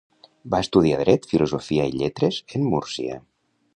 [0.53, 3.21] Va estudiar Dret, Filosofia i Lletres en Múrcia.